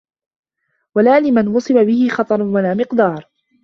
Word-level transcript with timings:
وَلَا 0.95 1.19
لِمَنْ 1.19 1.47
وُصِمَ 1.47 1.83
بِهِ 1.85 2.09
خَطَرٌ 2.09 2.41
وَلَا 2.43 2.73
مِقْدَارٌ 2.73 3.29